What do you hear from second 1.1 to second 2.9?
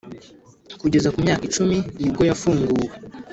ku myaka icumi nibwo yafunguwe